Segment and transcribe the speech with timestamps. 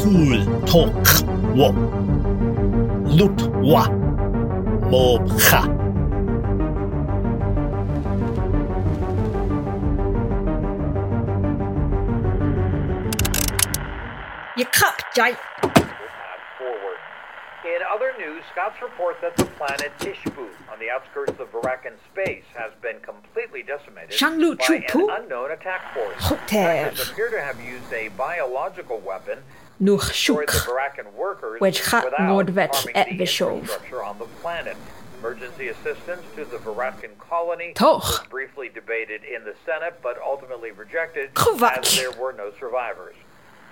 [0.00, 0.94] cool tok
[1.58, 1.68] wo
[3.18, 3.38] lut
[3.70, 3.84] wa
[4.90, 5.60] mob kha
[14.56, 15.34] You cup, Jai.
[16.58, 16.98] forward.
[17.64, 22.42] In other news, scouts report that the planet Ishbu on the outskirts of Varakan space
[22.56, 25.04] has been completely decimated Shanglu by Chupu?
[25.16, 26.16] an unknown attack force.
[26.18, 26.48] Hoter.
[26.50, 29.38] Hackers appear to have used a biological weapon
[29.80, 33.78] nwch siwc, wedge chat nodfet et fy siof.
[35.18, 38.04] Emergency assistance to the Varatkan colony Toch.
[38.04, 41.78] was briefly debated in the Senate, but ultimately rejected Chwfac.
[41.78, 43.16] as there were no survivors.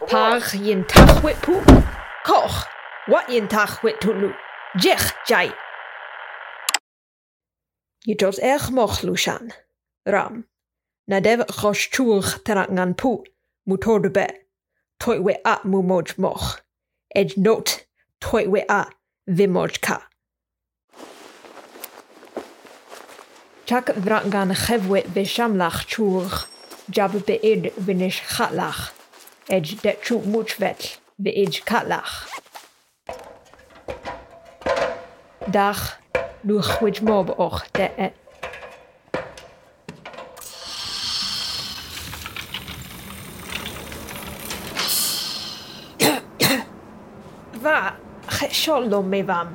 [0.09, 1.87] Par yin tachwit pw,
[2.25, 2.67] koch,
[3.07, 4.35] wat yin tachwit tunu,
[4.77, 5.53] jech jai.
[8.09, 9.53] Yidros ech moch lushan,
[10.05, 10.47] ram,
[11.07, 13.23] na dev chosh chwch terangan pw,
[13.69, 14.27] mutod be
[14.99, 16.61] toi we a mu moj moch.
[17.15, 17.85] Ed not
[18.21, 18.87] toi we a
[19.29, 20.03] vimoj ka.
[23.67, 26.31] Chak vrangan chevwe ve shamlach chur.
[26.91, 28.93] Jab be id vinish chatlach.
[29.49, 32.29] Ed det chu muchvet ve id katlach.
[35.53, 35.99] Dach,
[36.43, 38.26] nu chwyd mob och de et.
[48.57, 49.49] Shallo mevam,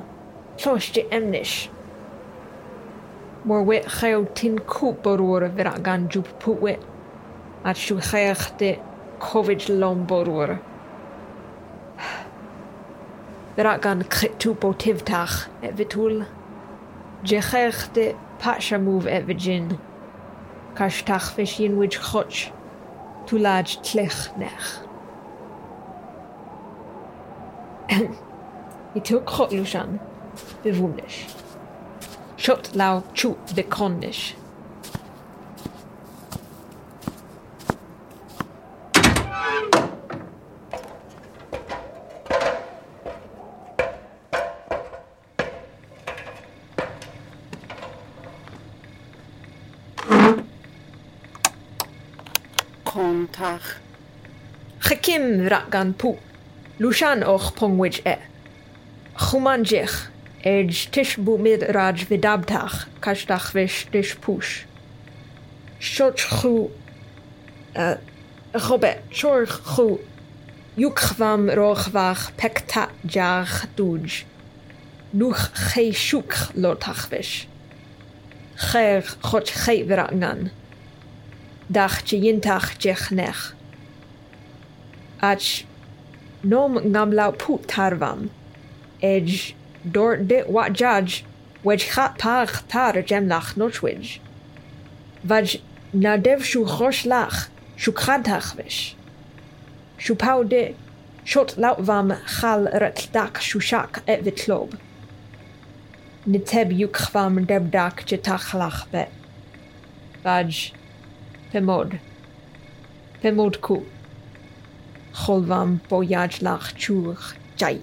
[0.58, 1.68] llosti emnish.
[3.44, 6.84] Mor wet chael tin cwp o'r o'r fyr ag anjw pwwet,
[7.66, 8.70] a siw chael chdi
[9.24, 10.54] cofid lom o'r o'r.
[13.56, 16.22] Fyr ag an crytw bo tiftach e fytwl.
[17.26, 18.06] Jechael chdi
[18.44, 19.70] patsia mwf e fydjyn.
[20.78, 22.52] Cash tach fes i'n wyj chwtch,
[23.26, 24.76] tŵlad tlech nech.
[28.94, 29.98] I took lushan.
[30.62, 31.26] Bewundisch.
[32.36, 34.34] Shot lau chu bekondisch.
[52.84, 53.80] Kontach.
[54.80, 56.18] Gekim ragan pu.
[56.78, 58.31] Lushan och pongwich e.
[59.16, 60.08] Chumanjich,
[60.44, 64.64] Ej tishbu mid raj vidabtach, kashtach vish dishpush.
[65.78, 66.70] Shochhu,
[68.54, 69.98] chobe, chorchu,
[70.76, 74.24] yukvam rochvach pekta jach duj.
[75.12, 77.46] Nuch che shuk lotach vish.
[78.56, 80.50] Cher choch che vragnan.
[81.70, 83.52] Dach chiyintach jechnech.
[85.20, 85.64] Ach,
[86.42, 88.30] nom gamlau put tarvam.
[89.02, 91.22] Edge dor dit wat judge
[91.62, 94.18] wedge gaat pag tar gemlach nochwidge.
[95.26, 95.60] Vaj
[95.92, 97.92] nadev shu chosh lach shu
[98.56, 98.94] vish.
[99.96, 100.74] Shu pau de
[101.24, 104.78] shot lautvam chal ret dak shu shak et vitlob.
[106.26, 108.06] Niteb yukvam deb dak
[108.54, 109.10] lach bet.
[110.24, 110.72] Vaj
[111.52, 111.98] pemod.
[113.22, 113.84] Pemod ku.
[115.12, 117.16] Cholvam boyaj lach chur
[117.56, 117.80] jai.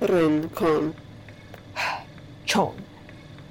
[0.00, 0.94] Ryn kon.
[2.46, 2.74] Chon.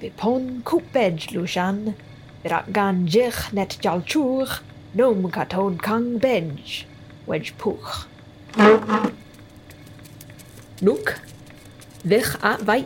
[0.00, 1.94] Bipon kupej lushan.
[2.42, 4.60] Birak gan jich net jalchur.
[4.94, 6.86] Nom katon kang benj.
[7.26, 8.06] Wedge puch.
[10.80, 11.20] Nuk.
[12.04, 12.84] Vich a vai.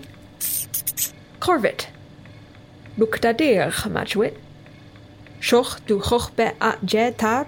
[1.41, 1.89] Corvit.
[2.97, 4.35] Nuk da deer matchwit.
[5.41, 7.47] Shoch du choch be a jetar.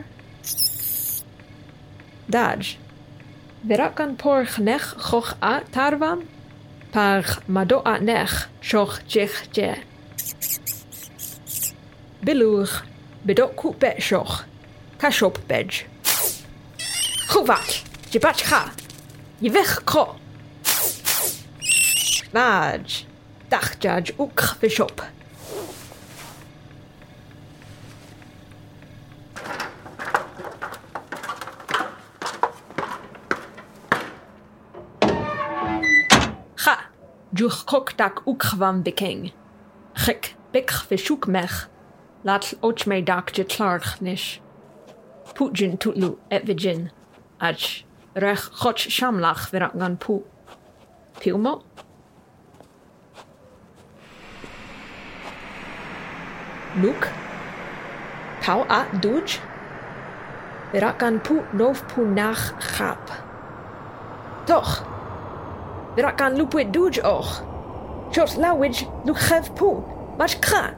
[2.28, 2.77] Daj.
[3.62, 6.26] Birak an por nech choch a tarvan.
[6.93, 9.75] Par mado a nech shoch jich je.
[12.25, 12.82] Biluch.
[13.26, 14.44] Bidok ku bet shoch.
[14.98, 15.84] Kashop bej.
[17.28, 17.84] Chuvat.
[18.10, 18.72] Jibat cha.
[19.42, 20.16] Yvich ko.
[22.33, 23.04] Vaj.
[23.51, 25.03] Dach judge uk bishop.
[37.41, 39.33] Juch kok dak uk van biking.
[39.95, 40.37] Chik.
[40.53, 41.69] Bik vishuk mech.
[42.22, 43.45] Laat och me dak je
[44.01, 44.41] nish.
[45.34, 46.91] Pujin tutlu et vigin.
[47.41, 47.84] Ach.
[48.15, 50.22] Rech chot shamlach virak pu.
[51.21, 51.63] Pilmo?
[56.75, 57.09] Nuk?
[58.42, 59.41] Pau a duj?
[60.72, 63.10] Virak pu nov pu nach chap.
[64.47, 64.90] Toch.
[65.97, 67.27] Birakan lupwit duj och.
[68.15, 69.83] Chos lawidge lukhev pu.
[70.19, 70.71] Masz kra.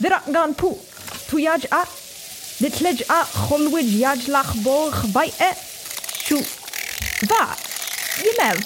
[0.00, 0.78] Birakan pu.
[1.30, 1.84] Tu jadź a.
[2.60, 5.54] Dytledź a cholwidź jadź lach borch baj e.
[6.24, 6.38] Szu.
[7.22, 7.56] Dwa.
[8.24, 8.58] Jemew.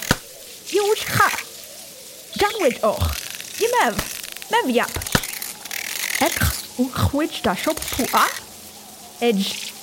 [0.73, 1.29] Już ha.
[2.41, 3.05] Jadwidź och.
[3.59, 3.95] Jemew.
[4.51, 4.91] Mew jap.
[6.21, 6.39] Ek
[6.77, 8.46] uchwidź da szop pu a.
[9.19, 9.73] edge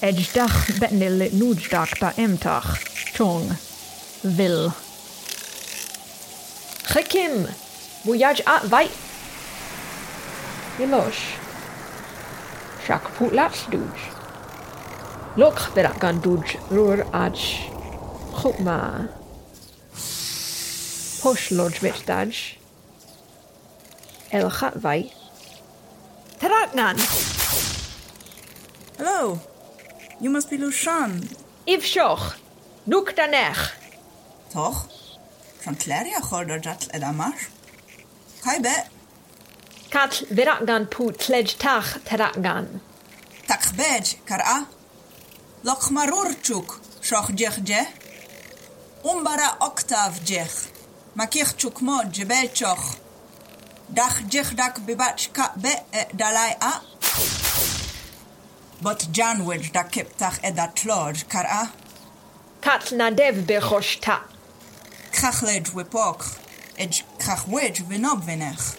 [0.00, 2.68] edge dach betnil nŵdach da emtach
[3.16, 3.52] chong
[4.22, 4.72] vil.
[6.92, 7.46] Gekim.
[8.04, 8.88] voyage at vai.
[10.78, 11.22] Milosh.
[12.84, 13.96] Shak putlaps duj.
[15.36, 17.40] Lok berak gan duj rur aj.
[18.36, 19.08] Chukma.
[21.22, 22.58] Posh lodge mit daj.
[24.30, 25.12] El chat vai.
[26.40, 27.00] Teraknan
[28.96, 29.40] Hello.
[30.20, 31.26] You must be Lushan.
[31.66, 32.36] Ifshoch.
[32.86, 33.72] Nuk danach.
[34.52, 34.86] Toch?
[35.64, 37.34] Van Claria Gordor Jatl Edamar.
[38.44, 38.88] Kai Kat
[39.90, 42.80] Katl Veragan pu tledj tach teragan.
[43.48, 44.66] Takbej kara.
[45.64, 46.78] Lokmarurchuk.
[47.02, 47.86] Shoch jechje.
[49.02, 50.70] Umbara octav jech.
[51.16, 52.86] Makich chukmod jebelchoch.
[53.88, 56.93] Dach jech dak bibach ka be eh, dalai a.
[58.82, 61.72] But Janwich da kiptach ed da tlod kara.
[62.60, 64.20] Katna dev bechoshta.
[65.12, 66.38] Kachlej wipok,
[66.76, 68.76] ed kachwej vinob vinech.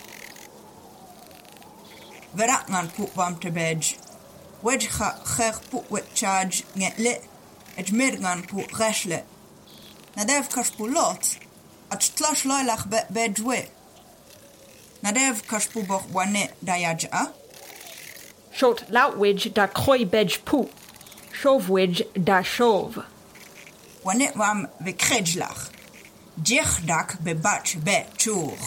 [2.35, 3.97] Veratnan putvam te bej.
[4.61, 7.21] Wej chach put wit charge get lit,
[7.77, 9.23] ed mirgan put reshlit.
[10.17, 11.39] Nadev kashpulot,
[11.91, 13.71] at tlash loilach bet bej wit.
[15.03, 17.44] Nadev kashpubok wane dayajah.
[18.55, 20.69] Shot lautwidge da Croibedge Pou.
[21.45, 23.03] schovwidge da Chauve.
[24.03, 25.69] Wanet wam vekredjlach.
[26.35, 28.57] Djichdak bebatch betchur.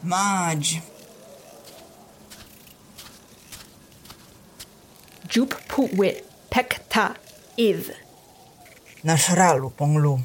[0.00, 0.80] Maj.
[5.28, 7.14] Jup puwit pekta
[7.56, 7.90] iv.
[9.04, 10.18] Nashralu ponglu.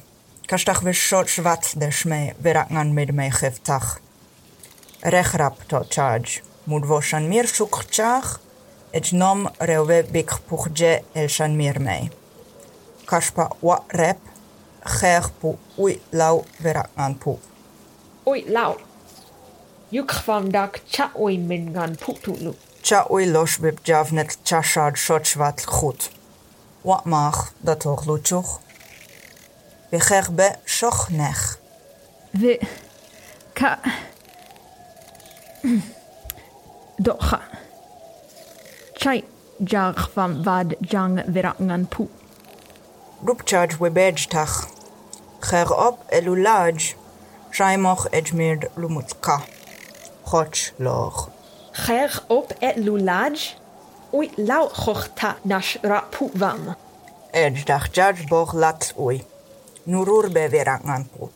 [0.47, 4.04] Kashtach vishot shvat deshme veraknan midme cheftach.
[5.05, 6.41] rehrap to charge.
[6.67, 8.39] Mudvoshan mir shukchach,
[8.93, 12.09] et nom reuve bik purje elshan mir mei.
[13.05, 14.19] Kashpa wa rep,
[14.85, 17.37] cher pu ui lau vera an pu.
[18.25, 18.77] Ui lau.
[19.91, 22.55] Juk van dak cha ui min gan pu tu lu.
[22.81, 26.09] Cha ui losh bib javnet cha shad shot wat goed.
[26.81, 28.59] Wat mag dat hoog lutjoch?
[29.91, 31.57] We gerbe shoch nech.
[32.31, 32.59] We...
[33.53, 33.79] Ka...
[37.05, 37.39] Docha.
[38.97, 39.23] Chai
[39.57, 42.07] jag van vad jang virangan pu.
[43.25, 44.67] Rupchaj we bedjtach.
[45.41, 46.95] Cher op elulaj.
[47.51, 49.41] Shaimoch edjmir lumutska.
[50.25, 51.29] Choch loch.
[51.73, 53.55] Ger op et lulaj.
[54.13, 56.75] Oi lau chochta nash ra pu vam.
[57.33, 59.23] Edjdach jaj boch lat ui.
[59.85, 61.29] Nurur be verangan pu.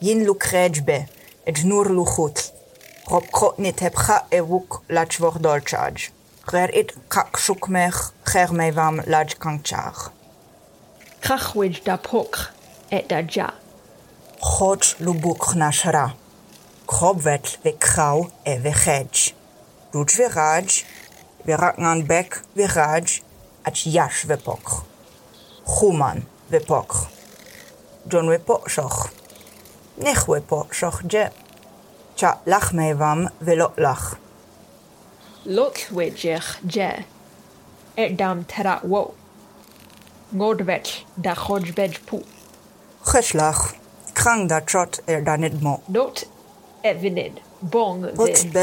[0.00, 1.06] Yin lukrej be.
[1.46, 2.51] Edj nur luchut.
[3.04, 6.10] Rob Krotnit heb cha e woek laatwoch dolchaaj.
[6.44, 10.10] Rer it kak soekmech, ger mei wam laaj kangchaag.
[11.20, 12.52] Krachwij da pokr
[12.88, 13.54] et da ja.
[14.38, 16.12] Choch lubuk nashra.
[16.86, 19.34] Krobwet we krau e we chej.
[19.90, 20.84] Doet we raj,
[21.44, 23.20] we raken aan bek we raj,
[23.62, 24.82] at jash we pokr.
[25.64, 27.08] Goeman we pokr.
[28.08, 29.10] John we poksoch.
[29.94, 31.30] Nech we poksoch je.
[32.22, 34.14] ורצ'ה לך מאבם ולא לך.
[35.46, 36.90] Look וג'ך ג'ה,
[37.98, 39.10] אדם תרא וו.
[40.32, 42.20] גוד וץ' דחוג' בג' פו.
[43.04, 43.72] חש לך,
[44.12, 45.78] קרנג דצ'ות ארדנד אה, מו.
[45.88, 46.20] דוט
[46.84, 48.16] אבנד, בונג ו...
[48.16, 48.58] רוץ ב,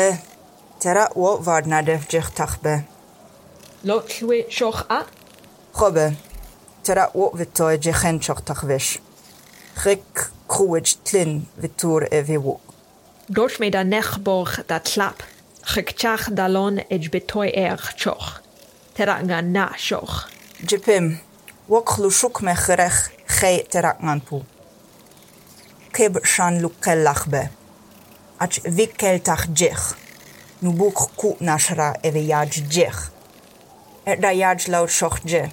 [0.79, 2.75] תרא וו ורדנדף ג'ך תחבה.
[3.85, 5.01] Look ושוך אה?
[5.73, 6.07] חובה,
[6.81, 8.97] תרא וו וטוי ג'כן שוך תחבש.
[9.75, 12.68] חיק קרוויץ' תלין וטור אבי אה, וו.
[13.29, 15.21] Dochme da nechborg da tlap.
[15.62, 18.41] Gekchach dalon ej betoy er choch.
[18.98, 20.25] Teranga na choch.
[20.65, 21.19] Jepim.
[21.67, 24.41] Wok glushuk me gerech ge terakmanpu.
[25.93, 27.51] Keb shan lukel lachbe.
[28.39, 29.45] Ach wikkel tach.
[30.62, 33.12] Nubuk ku nashra eve yaj jech.
[34.05, 35.51] Er da yaj laut choch je.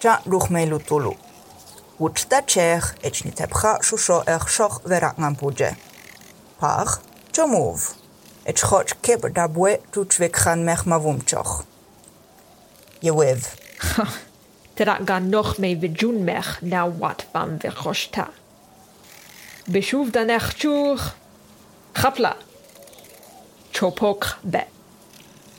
[0.00, 1.12] Ja ruch me lutulu.
[2.00, 5.52] ech Czech, Shusho szuszo, ech, verangan pu.
[6.64, 7.00] par
[7.34, 7.80] chomov.
[8.46, 11.54] Et choch keber da bue tutschwek chan mech ma wumtschoch.
[13.02, 13.36] der
[14.76, 18.26] Trat gan noch mei vijun mech na wat vam vechoshta.
[19.72, 21.04] Beshuv da nech chuch.
[21.98, 22.34] Chapla.
[23.74, 24.62] Chopok be.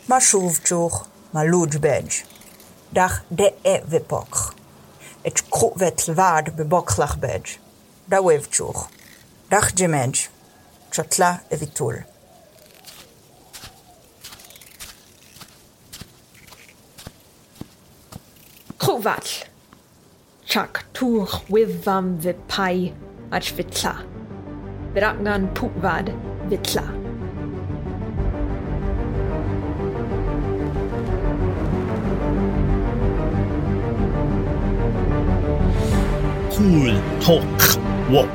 [0.09, 0.97] Ma shuv chuch,
[1.33, 2.23] ma luj bej.
[2.95, 4.33] Dach de e vipok.
[5.27, 7.45] Et kru vet lvad bebok lach bej.
[8.09, 8.81] Da wev chuch.
[9.51, 10.34] Dach jemej.
[10.95, 12.05] Châtlat et Vittoul.
[20.45, 22.93] Chak tur wivam vipai
[23.29, 23.95] ach vitla.
[24.93, 26.13] Viragnan putvad
[26.49, 26.85] vitla.
[36.55, 37.61] Cool talk.
[38.09, 38.29] What?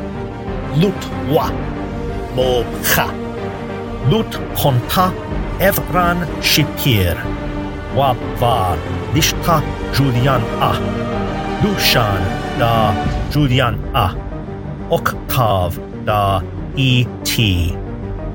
[0.77, 1.03] Look
[1.33, 1.80] what?
[2.35, 3.07] Mob cha.
[4.11, 5.13] Lut honta
[5.59, 7.17] Evran Shipir.
[7.97, 8.77] Wa var
[9.15, 10.73] Lishta Julian A.
[11.63, 12.23] Lushan
[12.59, 12.95] da
[13.31, 14.15] Julian A.
[14.91, 16.41] Octav da
[16.77, 17.75] E.T.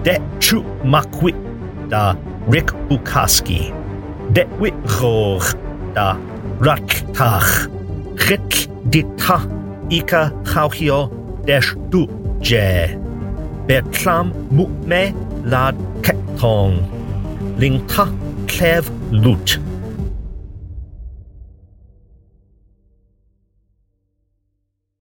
[0.04, 1.36] De Chu Makwit
[1.90, 2.16] da
[2.48, 3.74] Rick Bukaski.
[4.34, 5.44] De Wit Roog
[5.94, 6.18] da
[6.60, 7.70] Raktach.
[8.30, 9.40] Rit Dita
[9.90, 11.10] Ika Chauchio
[11.46, 11.76] Desh
[13.66, 14.26] เบทราม
[14.58, 14.94] มุเม
[15.54, 16.08] ลาดแค
[16.40, 16.70] ทอง
[17.62, 18.10] ลิงทัก
[18.50, 18.84] เคลฟ
[19.24, 19.50] ลูช